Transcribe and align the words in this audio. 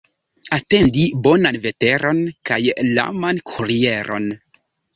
Atendi 0.55 1.03
bonan 1.27 1.59
veteron 1.67 2.23
kaj 2.51 2.59
laman 2.89 3.45
kurieron. 3.53 4.29